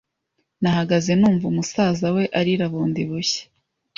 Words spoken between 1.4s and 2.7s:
umusaza we arira